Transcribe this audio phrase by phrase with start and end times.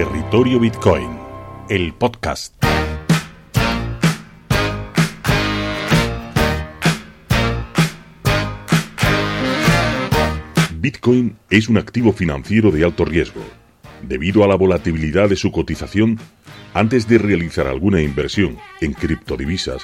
[0.00, 1.10] Territorio Bitcoin,
[1.68, 2.54] el podcast.
[10.76, 13.42] Bitcoin es un activo financiero de alto riesgo.
[14.00, 16.18] Debido a la volatilidad de su cotización,
[16.72, 19.82] antes de realizar alguna inversión en criptodivisas,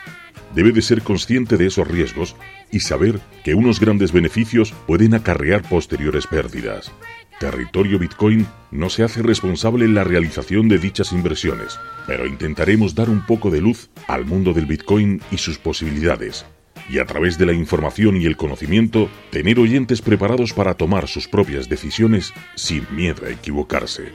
[0.55, 2.37] debe de ser consciente de esos riesgos
[2.73, 6.91] y saber que unos grandes beneficios pueden acarrear posteriores pérdidas.
[7.39, 13.11] Territorio Bitcoin no se hace responsable en la realización de dichas inversiones, pero intentaremos dar
[13.11, 16.47] un poco de luz al mundo del Bitcoin y sus posibilidades,
[16.89, 21.29] y a través de la información y el conocimiento, tener oyentes preparados para tomar sus
[21.29, 24.13] propias decisiones sin miedo a equivocarse.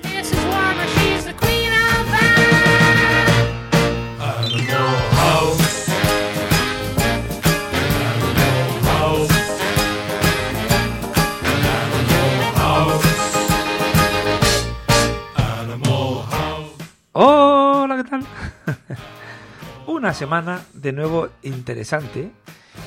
[20.11, 22.33] Una semana de nuevo interesante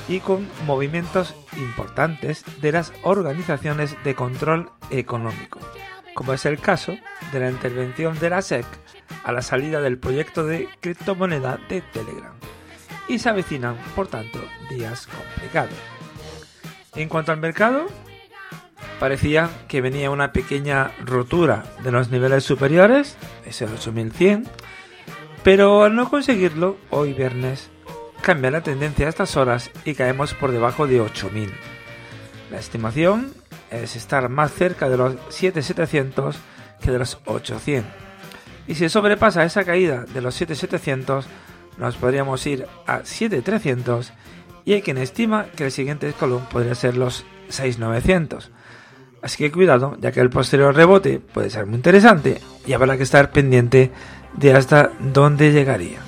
[0.07, 5.59] y con movimientos importantes de las organizaciones de control económico,
[6.13, 6.95] como es el caso
[7.33, 8.67] de la intervención de la SEC
[9.23, 12.35] a la salida del proyecto de criptomoneda de Telegram.
[13.07, 15.73] Y se avecinan, por tanto, días complicados.
[16.93, 17.87] En cuanto al mercado,
[18.99, 24.47] parecía que venía una pequeña rotura de los niveles superiores, ese 8100,
[25.45, 27.69] pero al no conseguirlo, hoy viernes
[28.21, 31.53] cambia la tendencia a estas horas y caemos por debajo de 8000.
[32.49, 33.31] La estimación
[33.69, 36.35] es estar más cerca de los 7700
[36.81, 37.85] que de los 800.
[38.65, 41.27] Y si sobrepasa esa caída de los 7700,
[41.77, 44.13] nos podríamos ir a 7300
[44.65, 48.51] y hay quien estima que el siguiente escalón podría ser los 6900
[49.25, 53.01] Así que cuidado, ya que el posterior rebote puede ser muy interesante y habrá que
[53.01, 53.91] estar pendiente
[54.37, 55.99] de hasta dónde llegaría.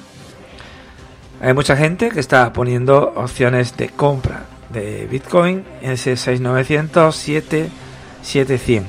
[1.41, 7.69] Hay mucha gente que está poniendo opciones de compra de Bitcoin en ese 6900, 7,
[8.23, 8.85] 7100.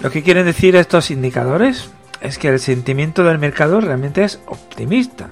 [0.00, 5.30] Lo que quieren decir estos indicadores es que el sentimiento del mercado realmente es optimista.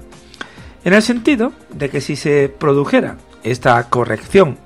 [0.85, 4.59] En el sentido de que si se produjera esta corrección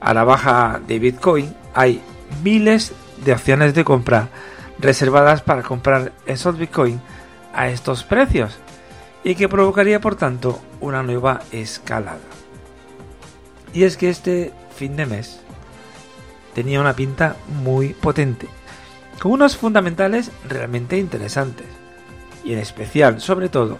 [0.00, 2.00] a la baja de Bitcoin, hay
[2.42, 2.92] miles
[3.24, 4.28] de opciones de compra
[4.78, 7.00] reservadas para comprar esos Bitcoin
[7.54, 8.58] a estos precios
[9.24, 12.20] y que provocaría por tanto una nueva escalada.
[13.72, 15.40] Y es que este fin de mes
[16.54, 18.48] tenía una pinta muy potente,
[19.20, 21.66] con unos fundamentales realmente interesantes,
[22.44, 23.78] y en especial, sobre todo,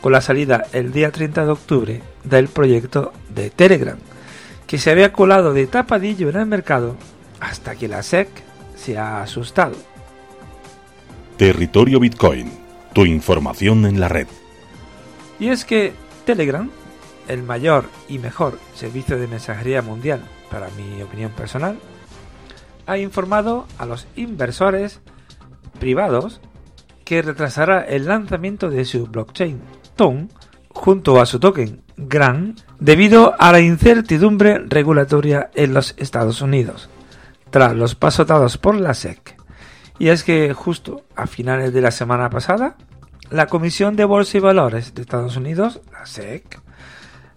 [0.00, 3.96] con la salida el día 30 de octubre del proyecto de Telegram,
[4.66, 6.96] que se había colado de tapadillo en el mercado
[7.40, 8.28] hasta que la SEC
[8.74, 9.76] se ha asustado.
[11.36, 12.50] Territorio Bitcoin,
[12.92, 14.26] tu información en la red.
[15.38, 15.92] Y es que
[16.24, 16.70] Telegram,
[17.28, 21.78] el mayor y mejor servicio de mensajería mundial, para mi opinión personal,
[22.86, 25.00] ha informado a los inversores
[25.78, 26.40] privados
[27.04, 29.60] que retrasará el lanzamiento de su blockchain
[29.96, 30.30] TON
[30.68, 36.88] junto a su token GRAN debido a la incertidumbre regulatoria en los Estados Unidos
[37.52, 39.36] tras los pasos dados por la SEC.
[40.02, 42.74] Y es que justo a finales de la semana pasada,
[43.30, 46.60] la Comisión de Bolsa y Valores de Estados Unidos, la SEC,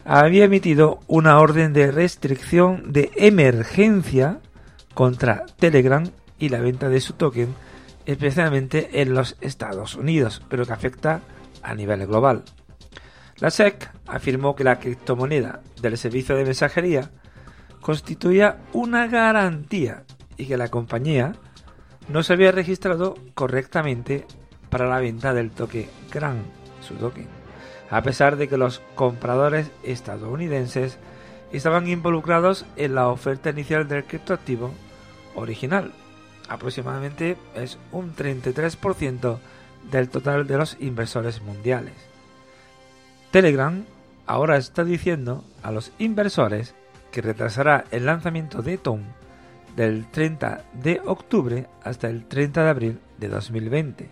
[0.03, 4.39] había emitido una orden de restricción de emergencia
[4.95, 6.09] contra Telegram
[6.39, 7.53] y la venta de su token,
[8.07, 11.21] especialmente en los Estados Unidos, pero que afecta
[11.61, 12.45] a nivel global.
[13.37, 17.11] La SEC afirmó que la criptomoneda del servicio de mensajería
[17.79, 20.03] constituía una garantía
[20.35, 21.35] y que la compañía
[22.07, 24.25] no se había registrado correctamente
[24.69, 26.43] para la venta del toque GRAN,
[26.81, 27.27] su token,
[27.89, 30.97] a pesar de que los compradores estadounidenses
[31.51, 34.71] estaban involucrados en la oferta inicial del criptoactivo
[35.35, 35.91] original.
[36.47, 39.39] Aproximadamente es un 33%
[39.89, 41.93] del total de los inversores mundiales.
[43.31, 43.85] Telegram
[44.27, 46.75] ahora está diciendo a los inversores
[47.11, 49.01] que retrasará el lanzamiento de Tom
[49.75, 54.09] del 30 de octubre hasta el 30 de abril de 2020,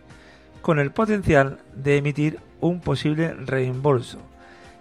[0.62, 4.19] con el potencial de emitir un posible reembolso.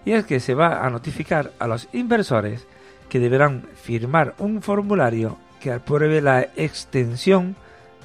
[0.05, 2.67] Y es que se va a notificar a los inversores
[3.09, 7.55] que deberán firmar un formulario que apruebe la extensión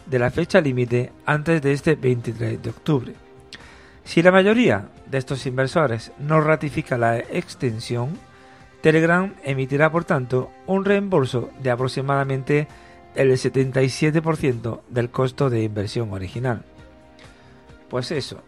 [0.06, 3.14] de la fecha límite antes de este 23 de octubre.
[4.04, 8.18] Si la mayoría de estos inversores no ratifica la extensión,
[8.88, 12.70] Telegram emitirá, por tanto, un reembolso de aproximadamente
[13.16, 16.64] el 77% del costo de inversión original.
[17.90, 18.40] Pues eso,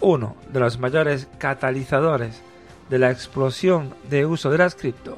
[0.00, 2.42] uno de los mayores catalizadores
[2.90, 5.16] de la explosión de uso de las cripto,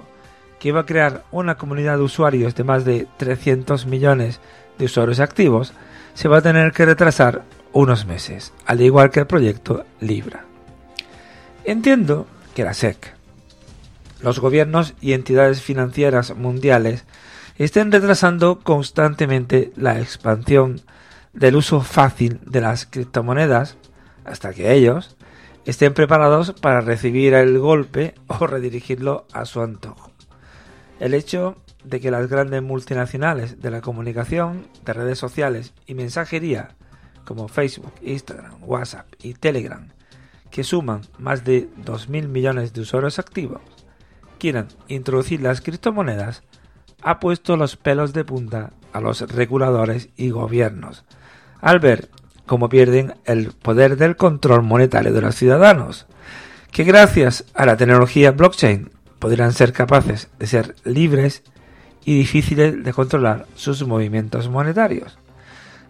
[0.59, 4.41] que iba a crear una comunidad de usuarios de más de 300 millones
[4.77, 5.73] de usuarios activos,
[6.13, 10.45] se va a tener que retrasar unos meses, al igual que el proyecto Libra.
[11.65, 13.20] Entiendo que la SEC,
[14.23, 17.05] los gobiernos y entidades financieras mundiales
[17.57, 20.81] estén retrasando constantemente la expansión
[21.33, 23.77] del uso fácil de las criptomonedas
[24.25, 25.17] hasta que ellos
[25.65, 30.11] estén preparados para recibir el golpe o redirigirlo a su antojo.
[30.99, 36.77] El hecho de que las grandes multinacionales de la comunicación, de redes sociales y mensajería
[37.25, 39.89] como Facebook, Instagram, WhatsApp y Telegram,
[40.51, 43.63] que suman más de 2.000 millones de usuarios activos,
[44.41, 46.43] quieran introducir las criptomonedas,
[47.03, 51.05] ha puesto los pelos de punta a los reguladores y gobiernos,
[51.61, 52.09] al ver
[52.47, 56.07] cómo pierden el poder del control monetario de los ciudadanos,
[56.73, 58.91] que gracias a la tecnología blockchain
[59.21, 61.45] podrán ser capaces de ser libres
[62.05, 65.19] y difíciles de controlar sus movimientos monetarios.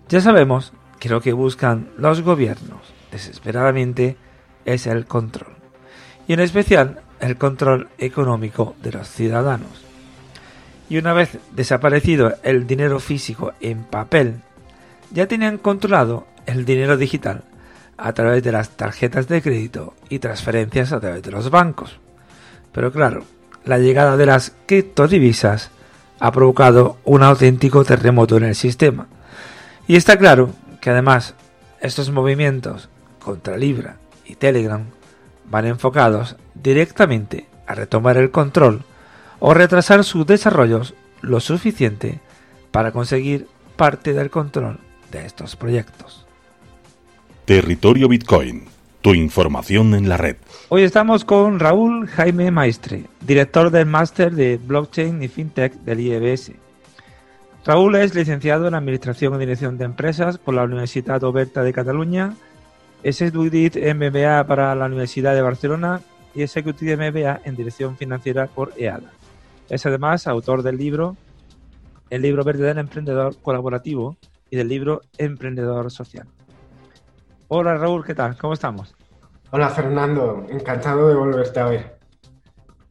[0.08, 4.16] Ya sabemos que lo que buscan los gobiernos desesperadamente
[4.64, 5.54] es el control,
[6.26, 9.84] y en especial el control económico de los ciudadanos.
[10.88, 14.40] Y una vez desaparecido el dinero físico en papel,
[15.12, 17.44] ya tenían controlado el dinero digital
[17.96, 21.98] a través de las tarjetas de crédito y transferencias a través de los bancos.
[22.72, 23.24] Pero claro,
[23.64, 25.70] la llegada de las criptodivisas
[26.18, 29.06] ha provocado un auténtico terremoto en el sistema.
[29.86, 30.50] Y está claro
[30.80, 31.34] que además
[31.80, 32.88] estos movimientos
[33.22, 34.84] contra Libra y Telegram
[35.50, 38.84] van enfocados directamente a retomar el control
[39.38, 42.20] o retrasar sus desarrollos lo suficiente
[42.70, 44.78] para conseguir parte del control
[45.10, 46.26] de estos proyectos.
[47.44, 48.66] Territorio Bitcoin,
[49.00, 50.36] tu información en la red.
[50.68, 56.52] Hoy estamos con Raúl Jaime Maestre, director del máster de Blockchain y FinTech del IEBS.
[57.64, 62.34] Raúl es licenciado en Administración y Dirección de Empresas por la Universidad Oberta de Cataluña,
[63.02, 66.02] es Edudit MBA para la Universidad de Barcelona
[66.34, 69.10] y Executive MBA en Dirección Financiera por EADA.
[69.68, 71.16] Es además autor del libro
[72.10, 74.16] El libro verde del emprendedor colaborativo
[74.50, 76.26] y del libro Emprendedor Social.
[77.48, 78.36] Hola Raúl, ¿qué tal?
[78.36, 78.94] ¿Cómo estamos?
[79.50, 81.98] Hola Fernando, encantado de volverte a ver.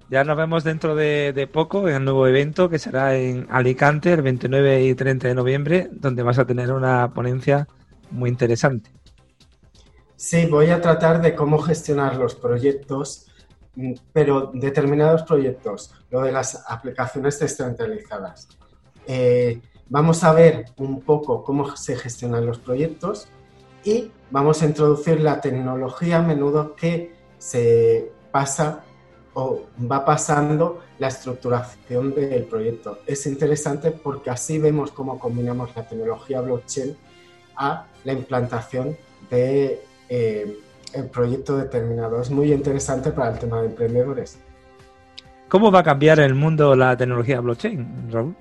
[0.10, 4.24] Ya nos vemos dentro de, poco en el nuevo evento que será en Alicante el
[4.24, 7.68] 29 y 30 de noviembre, donde vas a tener una ponencia
[8.10, 8.90] muy interesante.
[10.20, 13.28] Sí, voy a tratar de cómo gestionar los proyectos,
[13.76, 18.50] mm, pero determinados proyectos, lo de las aplicaciones descentralizadas.
[19.08, 23.30] Eh, vamos a ver un poco cómo se gestionan los proyectos
[23.86, 28.84] y vamos a introducir la tecnología a menudo que se pasa
[29.36, 33.00] o va pasando la estructuración del proyecto.
[33.08, 36.98] Es interesante porque así vemos cómo combinamos la tecnología blockchain
[37.56, 38.98] a la implantación
[39.30, 40.58] de eh,
[40.94, 42.22] el proyecto determinado.
[42.22, 44.40] Es muy interesante para el tema de emprendedores.
[45.48, 48.36] ¿Cómo va a cambiar el mundo la tecnología blockchain, Raúl?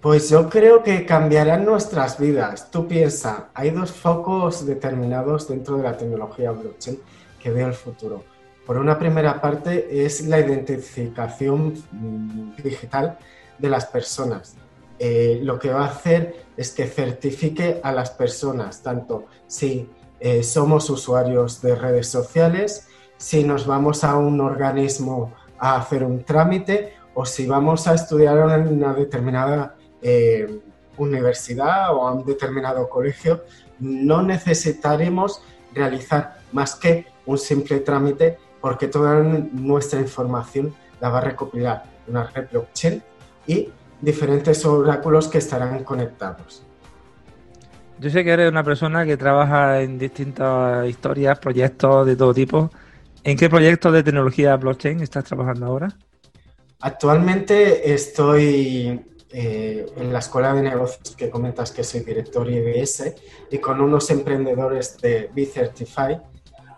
[0.00, 2.70] Pues yo creo que cambiarán nuestras vidas.
[2.70, 6.98] Tú piensa, hay dos focos determinados dentro de la tecnología blockchain
[7.40, 8.24] que veo el futuro.
[8.66, 13.16] Por una primera parte es la identificación mm, digital
[13.58, 14.56] de las personas.
[14.98, 19.88] Eh, lo que va a hacer es que certifique a las personas, tanto si
[20.24, 22.86] eh, somos usuarios de redes sociales,
[23.16, 28.38] si nos vamos a un organismo a hacer un trámite o si vamos a estudiar
[28.56, 30.60] en una determinada eh,
[30.96, 33.42] universidad o a un determinado colegio,
[33.80, 35.42] no necesitaremos
[35.74, 42.28] realizar más que un simple trámite porque toda nuestra información la va a recopilar una
[42.28, 43.02] red blockchain
[43.48, 46.64] y diferentes oráculos que estarán conectados.
[48.02, 52.68] Yo sé que eres una persona que trabaja en distintas historias, proyectos de todo tipo.
[53.22, 55.96] ¿En qué proyecto de tecnología blockchain estás trabajando ahora?
[56.80, 63.14] Actualmente estoy eh, en la escuela de negocios que comentas que soy director IBS
[63.52, 66.18] y con unos emprendedores de B-Certify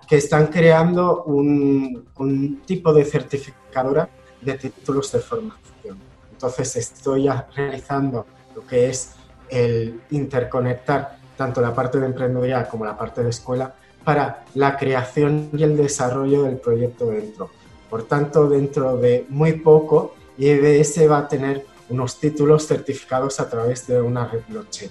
[0.06, 4.10] que están creando un, un, tipo de certificadora
[4.42, 5.98] de títulos de formación.
[6.32, 9.14] Entonces estoy realizando lo que es
[9.54, 15.48] el interconectar tanto la parte de emprendeduría como la parte de escuela para la creación
[15.52, 17.50] y el desarrollo del proyecto dentro.
[17.88, 23.86] Por tanto, dentro de muy poco, IBS va a tener unos títulos certificados a través
[23.86, 24.90] de una red blockchain.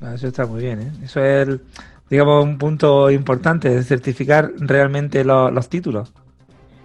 [0.00, 0.92] Ah, eso está muy bien, ¿eh?
[1.04, 1.48] Eso es,
[2.08, 6.12] digamos, un punto importante de certificar realmente los títulos.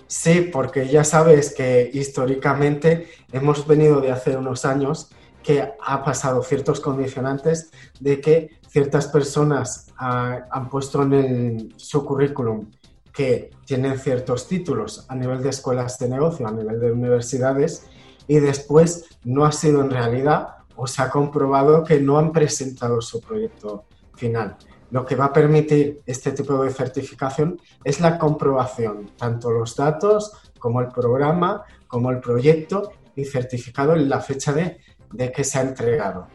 [0.07, 5.09] Sí, porque ya sabes que históricamente hemos venido de hace unos años
[5.43, 12.69] que ha pasado ciertos condicionantes de que ciertas personas han puesto en su currículum
[13.11, 17.87] que tienen ciertos títulos a nivel de escuelas de negocio, a nivel de universidades,
[18.27, 23.01] y después no ha sido en realidad o se ha comprobado que no han presentado
[23.01, 24.55] su proyecto final.
[24.91, 30.31] Lo que va a permitir este tipo de certificación es la comprobación, tanto los datos
[30.57, 34.79] como el programa, como el proyecto y certificado en la fecha de,
[35.11, 36.27] de que se ha entregado.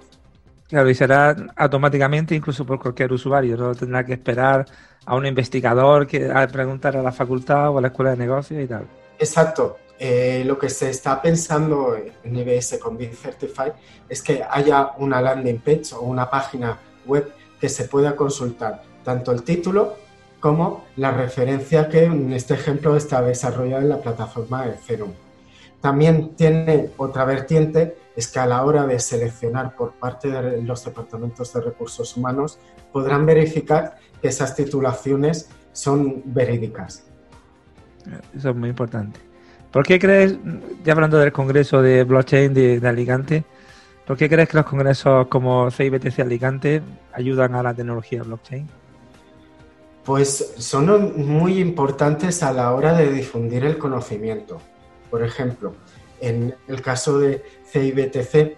[0.68, 4.66] Claro, y será automáticamente incluso por cualquier usuario, no tendrá que esperar
[5.06, 8.62] a un investigador que a preguntar a la facultad o a la escuela de negocios
[8.62, 8.86] y tal.
[9.18, 9.78] Exacto.
[9.96, 13.72] Eh, lo que se está pensando en IBS con Be Certified
[14.08, 19.30] es que haya una landing page o una página web que se pueda consultar tanto
[19.30, 19.96] el título
[20.40, 25.12] como la referencia que en este ejemplo está desarrollada en la plataforma de Cerum.
[25.80, 30.84] También tiene otra vertiente, es que a la hora de seleccionar por parte de los
[30.84, 32.58] departamentos de recursos humanos
[32.92, 37.04] podrán verificar que esas titulaciones son verídicas.
[38.34, 39.18] Eso es muy importante.
[39.74, 40.36] ¿Por qué crees,
[40.84, 43.44] ya hablando del Congreso de Blockchain de, Alicante,
[44.06, 46.80] ¿por qué crees que los congresos como CIBTC Alicante
[47.12, 48.68] ayudan a la tecnología blockchain?
[50.04, 54.60] Pues son muy importantes a la hora de difundir el conocimiento.
[55.10, 55.74] Por ejemplo,
[56.26, 58.56] en el caso de CIBTC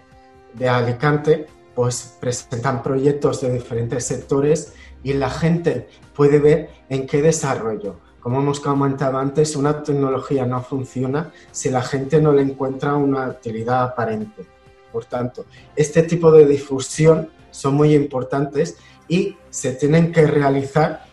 [0.53, 7.21] de Alicante, pues presentan proyectos de diferentes sectores y la gente puede ver en qué
[7.21, 7.99] desarrollo.
[8.19, 13.29] Como hemos comentado antes, una tecnología no funciona si la gente no le encuentra una
[13.29, 14.45] utilidad aparente.
[14.91, 15.45] Por tanto,
[15.75, 21.05] este tipo de difusión son muy importantes y se tienen que realizar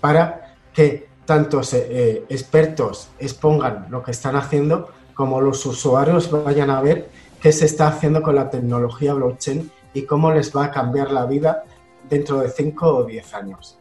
[0.00, 4.90] para que tantos eh, expertos expongan lo que están haciendo
[5.22, 7.08] como los usuarios vayan a ver
[7.40, 11.26] qué se está haciendo con la tecnología blockchain y cómo les va a cambiar la
[11.26, 11.62] vida
[12.10, 13.78] dentro de 5 o 10 años.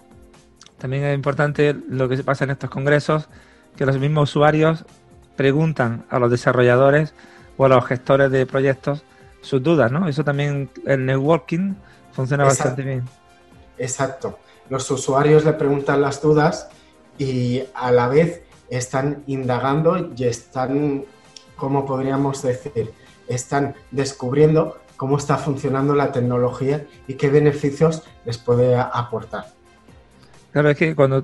[0.78, 3.28] También es importante lo que se pasa en estos congresos,
[3.76, 4.86] que los mismos usuarios
[5.36, 7.16] preguntan a los desarrolladores
[7.58, 9.04] o a los gestores de proyectos
[9.42, 10.08] sus dudas, ¿no?
[10.08, 11.74] Eso también el networking
[12.12, 13.04] funciona bastante bien.
[13.80, 14.38] Exacto.
[14.70, 16.70] Los usuarios le preguntan las dudas
[17.18, 21.04] y a la vez están indagando y están,
[21.62, 22.92] ¿cómo podríamos decir?
[23.28, 29.46] Están descubriendo cómo está funcionando la tecnología y qué beneficios les puede aportar.
[30.52, 31.24] Claro, es que cuando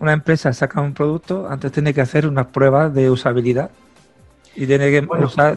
[0.00, 3.70] una empresa saca un producto, antes tiene que hacer unas pruebas de usabilidad
[4.56, 5.06] y tiene que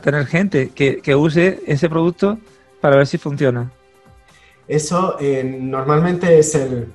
[0.04, 2.38] tener gente que, use ese producto
[2.80, 3.72] para ver si funciona.
[4.68, 6.94] Eso eh, normalmente es el,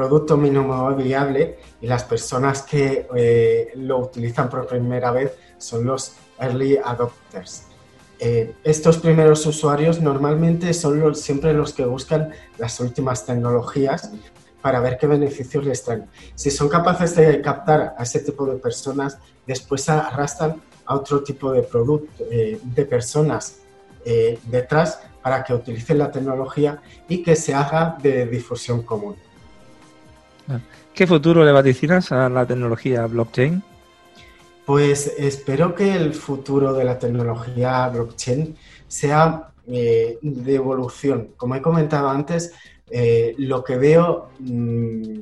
[0.00, 6.12] producto mínimo viable y las personas que eh, lo utilizan por primera vez son los
[6.38, 7.64] early adopters.
[8.18, 14.10] Eh, estos primeros usuarios normalmente son los, siempre los que buscan las últimas tecnologías
[14.62, 16.06] para ver qué beneficios les traen.
[16.34, 21.52] Si son capaces de captar a ese tipo de personas, después arrastran a otro tipo
[21.52, 23.58] de producto, eh, de personas
[24.06, 29.16] eh, detrás para que utilicen la tecnología y que se haga de difusión común.
[30.94, 33.62] ¿Qué futuro le vaticinas a la tecnología blockchain?
[34.66, 41.30] Pues espero que el futuro de la tecnología blockchain sea eh, de evolución.
[41.36, 42.52] Como he comentado antes,
[42.90, 45.20] eh, lo que veo mm,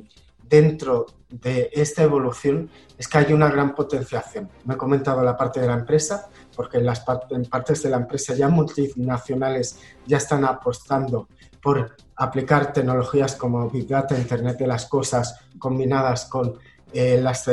[0.49, 4.49] dentro de esta evolución es que hay una gran potenciación.
[4.65, 8.33] Me he comentado la parte de la empresa, porque en las partes de la empresa
[8.33, 11.27] ya multinacionales ya están apostando
[11.61, 16.57] por aplicar tecnologías como Big Data, Internet de las Cosas, combinadas con
[16.93, 17.47] eh, las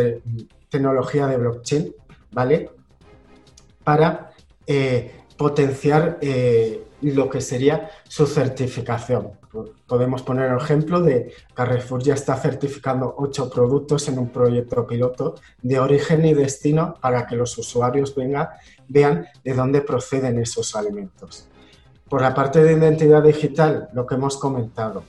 [0.69, 1.95] tecnología de blockchain,
[2.33, 2.71] ¿vale?
[3.85, 4.33] Para
[4.67, 9.33] eh, potenciar eh, lo que sería su certificación.
[9.87, 15.37] Podemos poner el ejemplo de Carrefour ya está certificando ocho productos en un proyecto piloto
[15.63, 18.49] de origen y destino para que los usuarios vengan,
[18.89, 21.49] vean de dónde proceden esos alimentos.
[22.09, 25.03] Por la parte de identidad digital, lo que hemos comentado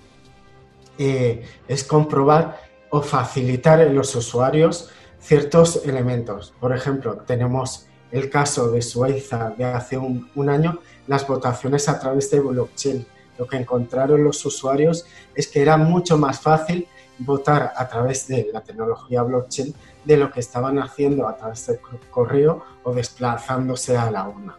[0.97, 4.89] eh, es comprobar o facilitar en los usuarios
[5.19, 6.55] ciertos elementos.
[6.59, 12.31] Por ejemplo, tenemos el caso de Suiza de hace un, año, las votaciones a través
[12.31, 13.05] de blockchain.
[13.37, 16.87] Lo que encontraron los usuarios es que era mucho más fácil
[17.19, 19.71] votar a través de la tecnología blockchain
[20.03, 24.57] de lo que estaban haciendo a través del correo o desplazándose a la urna.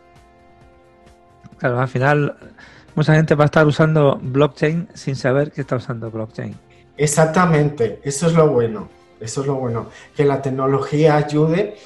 [1.58, 2.36] Claro, al final
[2.94, 6.56] mucha gente va a estar usando blockchain sin saber que está usando blockchain.
[6.96, 8.88] Exactamente, eso es lo bueno,
[9.20, 9.86] eso es lo bueno,
[10.16, 11.76] que la tecnología ayude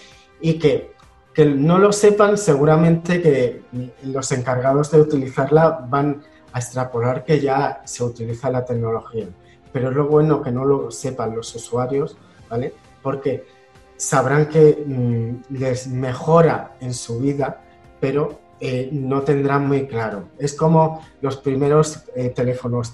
[0.40, 0.92] y que,
[1.34, 3.62] que no lo sepan seguramente que
[4.04, 9.26] los encargados de utilizarla van a extrapolar que ya se utiliza la tecnología,
[9.72, 12.16] pero es lo bueno que no lo sepan los usuarios,
[12.48, 12.72] ¿vale?
[13.02, 13.44] Porque
[13.96, 17.60] sabrán que mm, les mejora en su vida,
[18.00, 20.28] pero eh, no tendrán muy claro.
[20.38, 22.92] Es como los primeros eh, teléfonos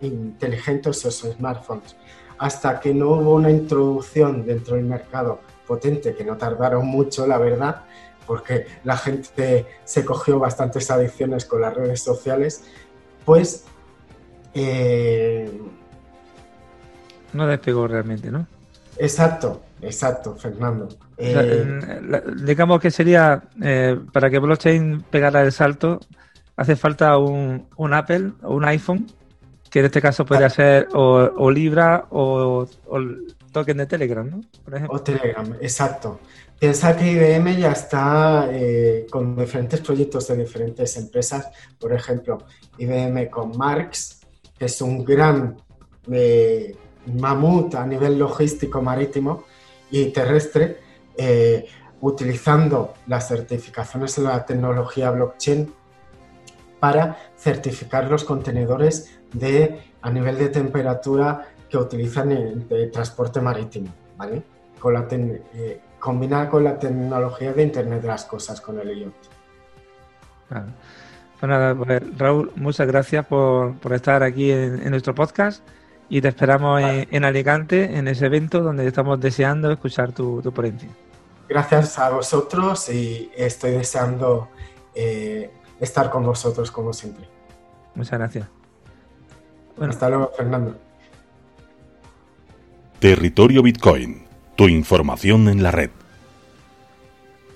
[0.00, 1.94] inteligentes o smartphones.
[2.38, 7.38] Hasta que no hubo una introducción dentro del mercado potente, que no tardaron mucho, la
[7.38, 7.84] verdad,
[8.26, 12.64] porque la gente se cogió bastantes adicciones con las redes sociales,
[13.24, 13.66] pues...
[14.54, 15.48] Eh,
[17.32, 18.44] no despegó realmente, ¿no?
[18.98, 20.88] Exacto, exacto, Fernando.
[21.20, 26.00] Eh, digamos que sería, eh, para que blockchain pegara el salto,
[26.56, 29.06] hace falta un, Apple o un iPhone,
[29.70, 30.50] que en este caso podría ah.
[30.50, 34.40] ser o, Libra o, el token de Telegram, ¿no?
[34.88, 36.20] O Telegram, exacto.
[36.58, 41.48] Piensa que IBM ya está eh, con diferentes proyectos de diferentes empresas.
[41.78, 42.38] Por ejemplo,
[42.78, 44.20] IBM con Marx,
[44.58, 45.56] que es un gran
[47.06, 49.44] mamut a nivel logístico marítimo
[49.90, 50.89] y terrestre,
[51.22, 51.66] eh,
[52.00, 55.70] utilizando las certificaciones en la tecnología blockchain
[56.80, 63.92] para certificar los contenedores de, a nivel de temperatura que utilizan en el transporte marítimo,
[64.16, 64.42] ¿vale?
[64.78, 69.14] Con la eh, combinada con la tecnología de Internet de las Cosas, con el IoT.
[70.48, 75.62] Pues nada, pues, Raúl, muchas gracias por, estar aquí en nuestro podcast
[76.08, 80.88] y te esperamos en, Alicante, en ese evento donde estamos deseando escuchar tu, tu ponencia.
[81.50, 84.48] Gracias a vosotros y estoy deseando
[84.94, 87.26] eh, estar con vosotros como siempre.
[87.96, 88.46] Muchas gracias.
[89.80, 90.78] Hasta luego, Fernando.
[93.00, 95.90] Territorio Bitcoin, tu información en la red.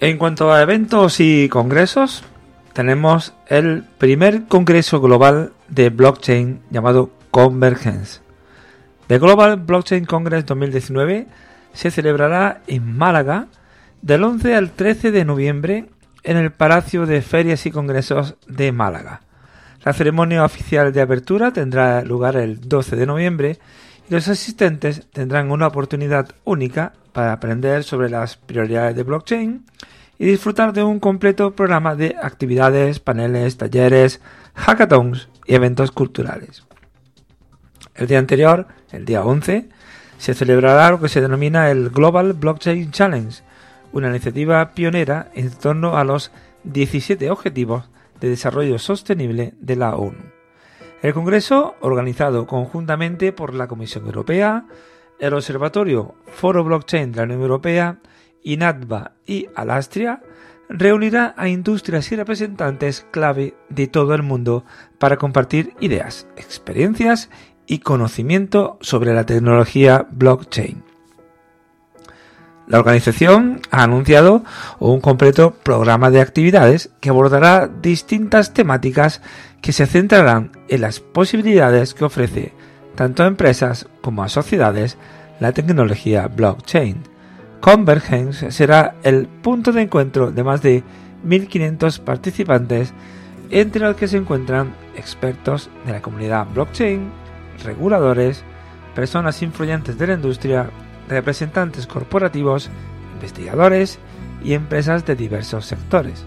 [0.00, 2.24] En cuanto a eventos y congresos,
[2.72, 8.22] tenemos el primer congreso global de blockchain llamado Convergence.
[9.06, 11.28] The Global Blockchain Congress 2019
[11.74, 13.46] se celebrará en Málaga
[14.04, 15.86] del 11 al 13 de noviembre
[16.24, 19.22] en el Palacio de Ferias y Congresos de Málaga.
[19.82, 23.58] La ceremonia oficial de apertura tendrá lugar el 12 de noviembre
[24.06, 29.64] y los asistentes tendrán una oportunidad única para aprender sobre las prioridades de blockchain
[30.18, 34.20] y disfrutar de un completo programa de actividades, paneles, talleres,
[34.52, 36.64] hackathons y eventos culturales.
[37.94, 39.66] El día anterior, el día 11,
[40.18, 43.43] se celebrará lo que se denomina el Global Blockchain Challenge,
[43.94, 46.32] una iniciativa pionera en torno a los
[46.64, 47.88] 17 Objetivos
[48.20, 50.18] de Desarrollo Sostenible de la ONU.
[51.00, 54.66] El Congreso, organizado conjuntamente por la Comisión Europea,
[55.20, 58.00] el Observatorio Foro Blockchain de la Unión Europea,
[58.42, 60.22] INATBA y Alastria,
[60.68, 64.64] reunirá a industrias y representantes clave de todo el mundo
[64.98, 67.30] para compartir ideas, experiencias
[67.66, 70.93] y conocimiento sobre la tecnología blockchain.
[72.66, 74.42] La organización ha anunciado
[74.78, 79.20] un completo programa de actividades que abordará distintas temáticas
[79.60, 82.52] que se centrarán en las posibilidades que ofrece
[82.94, 84.96] tanto a empresas como a sociedades
[85.40, 87.02] la tecnología blockchain.
[87.60, 90.82] Convergence será el punto de encuentro de más de
[91.26, 92.92] 1.500 participantes,
[93.50, 97.10] entre los que se encuentran expertos de la comunidad blockchain,
[97.64, 98.42] reguladores,
[98.94, 100.70] personas influyentes de la industria,
[101.08, 102.70] representantes corporativos,
[103.14, 103.98] investigadores
[104.42, 106.24] y empresas de diversos sectores.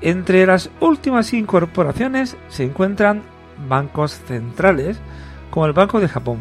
[0.00, 3.22] Entre las últimas incorporaciones se encuentran
[3.68, 4.98] bancos centrales
[5.50, 6.38] como el Banco de Japón,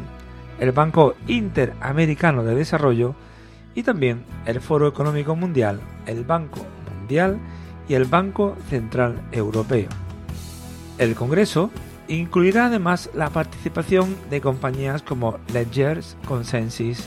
[0.60, 3.16] el Banco Interamericano de Desarrollo
[3.76, 7.38] y también el Foro Económico Mundial, el Banco Mundial
[7.88, 9.90] y el Banco Central Europeo.
[10.98, 11.72] El Congreso
[12.10, 17.06] Incluirá además la participación de compañías como Ledgers, Consensus,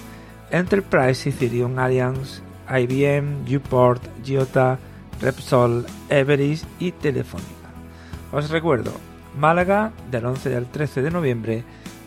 [0.53, 4.79] Enterprise Ethereum Alliance, IBM, Uport, Giota,
[5.21, 7.49] Repsol, Everest y Telefónica.
[8.31, 8.93] Os recuerdo,
[9.39, 11.65] Málaga del 11 al 13 de noviembre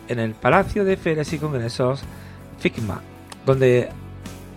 [0.08, 2.02] en el Palacio de Ferias y Congresos
[2.60, 3.00] FICMA,
[3.44, 3.90] donde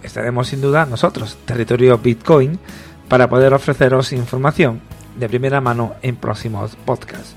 [0.04, 2.60] estaremos sin duda nosotros, territorio Bitcoin,
[3.08, 4.82] para poder ofreceros información
[5.17, 7.36] de primera mano en próximos podcasts.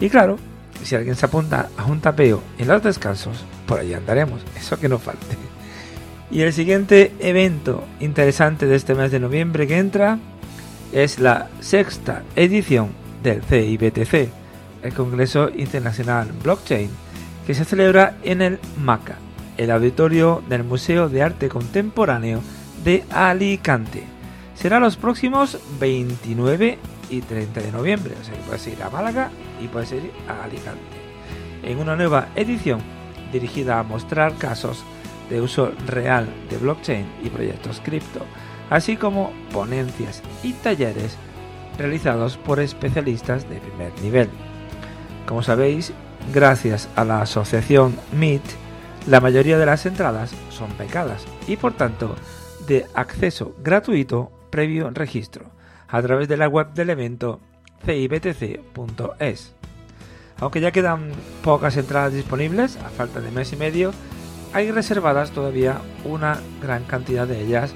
[0.00, 0.38] Y claro,
[0.82, 4.88] si alguien se apunta a un tapeo en los descansos, por allí andaremos, eso que
[4.88, 5.49] no falte.
[6.30, 10.18] Y el siguiente evento interesante de este mes de noviembre que entra
[10.92, 12.90] es la sexta edición
[13.22, 14.28] del CIBTC,
[14.82, 16.88] el Congreso Internacional Blockchain,
[17.46, 19.16] que se celebra en el MACA,
[19.56, 22.42] el auditorio del Museo de Arte Contemporáneo
[22.84, 24.04] de Alicante.
[24.54, 26.78] Será los próximos 29
[27.10, 30.44] y 30 de noviembre, o sea que puedes ir a Málaga y puedes ir a
[30.44, 30.80] Alicante.
[31.64, 32.80] En una nueva edición
[33.32, 34.84] dirigida a mostrar casos
[35.30, 38.20] de uso real de blockchain y proyectos cripto,
[38.68, 41.16] así como ponencias y talleres
[41.78, 44.28] realizados por especialistas de primer nivel.
[45.26, 45.92] Como sabéis,
[46.34, 48.42] gracias a la asociación MIT,
[49.06, 52.14] la mayoría de las entradas son becadas y por tanto
[52.66, 55.46] de acceso gratuito previo registro
[55.88, 57.40] a través de la web del evento
[57.84, 59.54] cibtc.es.
[60.38, 61.10] Aunque ya quedan
[61.42, 63.92] pocas entradas disponibles, a falta de mes y medio,
[64.52, 67.72] hay reservadas todavía una gran cantidad de ellas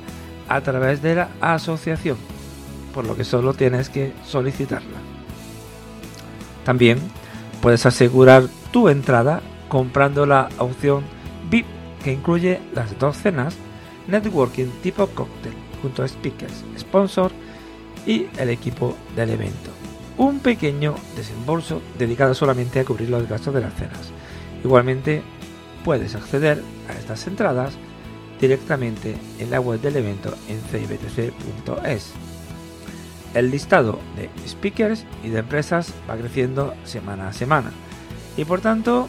[0.49, 2.17] a través de la asociación,
[2.93, 4.99] por lo que solo tienes que solicitarla.
[6.65, 6.99] También
[7.61, 11.05] puedes asegurar tu entrada comprando la opción
[11.51, 11.67] VIP
[12.03, 13.57] que incluye las dos cenas,
[14.07, 17.33] networking tipo cóctel junto a speakers, sponsor
[18.07, 19.71] y el equipo del evento.
[20.17, 24.13] Un pequeño desembolso dedicado solamente a cubrir los gastos de las cenas.
[24.63, 25.23] Igualmente
[25.85, 27.75] puedes acceder a estas entradas
[28.41, 32.13] directamente en la web del evento en cibtc.es.
[33.35, 37.71] El listado de speakers y de empresas va creciendo semana a semana
[38.37, 39.09] y por tanto,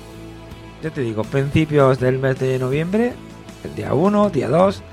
[0.84, 3.14] ya te digo, principios del mes de noviembre,
[3.64, 4.84] el día 1, día 2,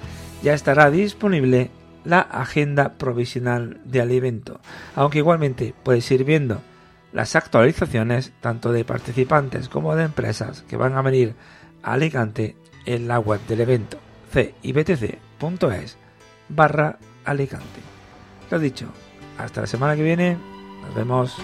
[0.43, 1.71] ya estará disponible
[2.05, 4.61] la agenda provisional del evento,
[4.97, 6.61] aunque igualmente puedes ir viendo
[7.13, 11.35] las actualizaciones tanto de participantes como de empresas que van a venir
[11.83, 13.99] Alicante en la web del evento
[14.33, 15.97] cibtc.es
[16.49, 17.81] barra Alicante.
[18.51, 18.87] Lo dicho,
[19.39, 20.37] hasta la semana que viene,
[20.83, 21.37] nos vemos.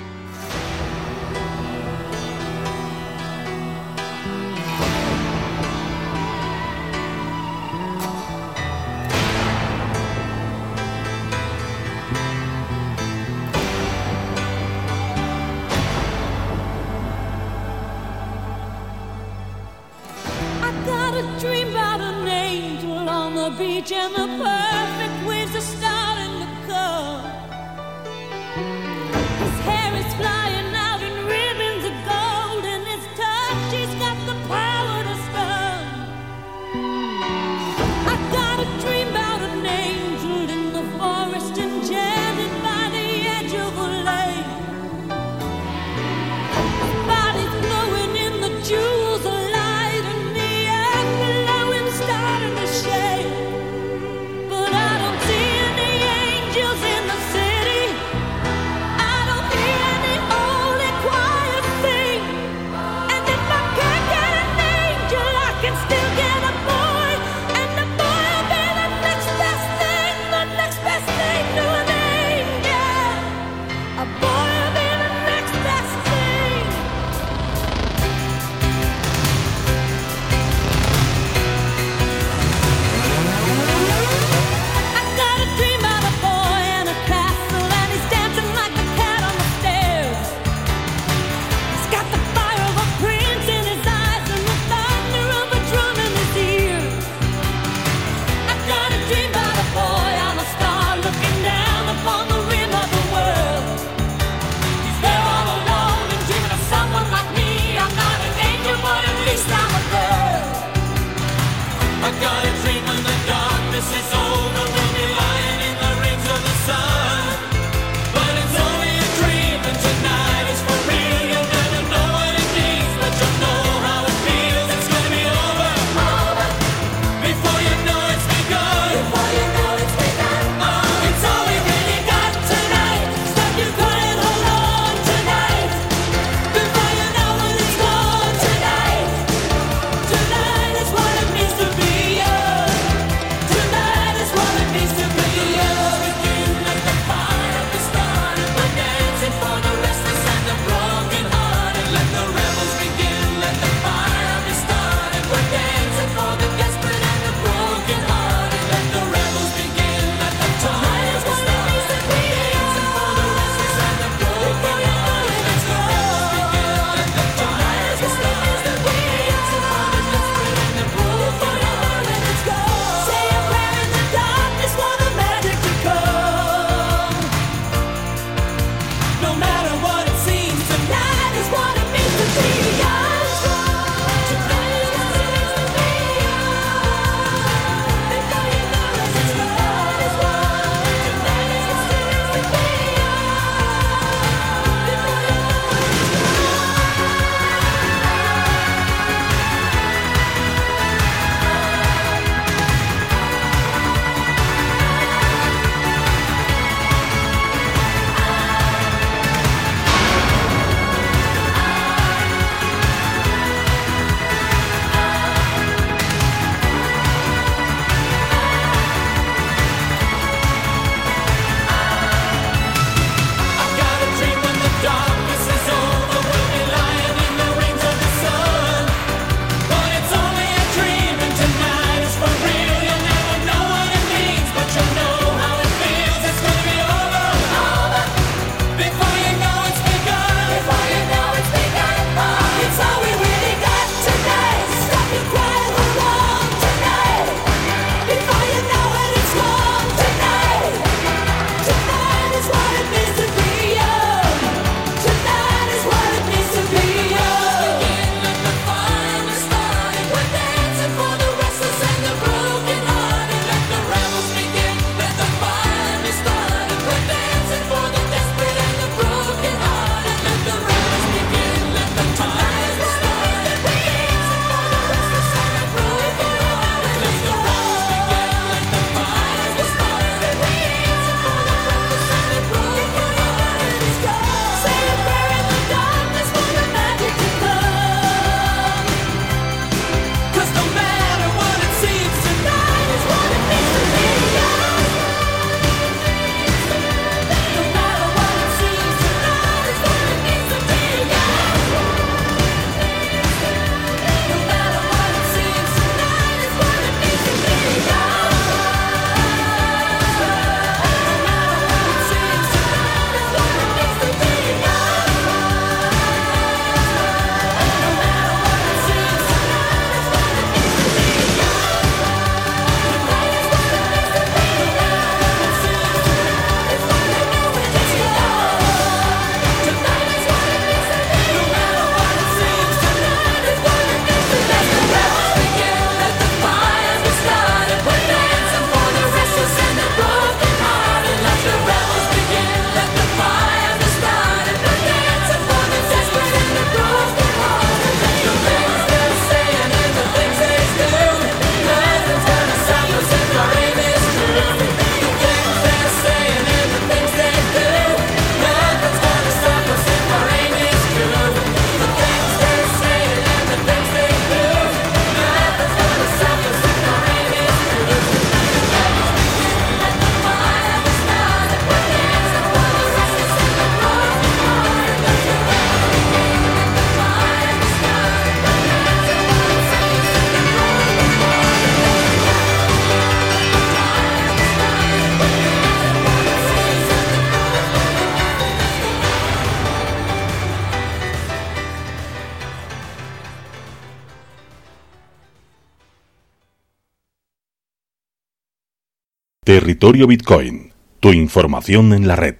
[399.58, 402.36] Territorio Bitcoin, tu información en la red.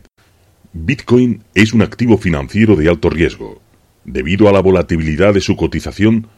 [0.72, 3.60] Bitcoin es un activo financiero de alto riesgo.
[4.04, 6.28] Debido a la volatilidad de su cotización,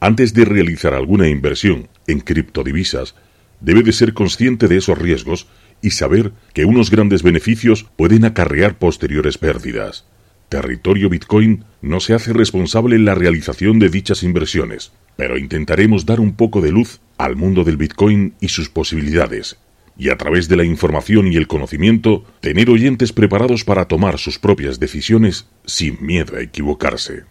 [0.00, 3.16] antes de realizar alguna inversión en criptodivisas,
[3.60, 5.46] debe de ser consciente de esos riesgos
[5.82, 10.06] y saber que unos grandes beneficios pueden acarrear posteriores pérdidas.
[10.48, 16.18] Territorio Bitcoin no se hace responsable en la realización de dichas inversiones, pero intentaremos dar
[16.18, 19.58] un poco de luz al mundo del Bitcoin y sus posibilidades,
[20.00, 24.38] y a través de la información y el conocimiento, tener oyentes preparados para tomar sus
[24.38, 27.24] propias decisiones sin miedo a equivocarse.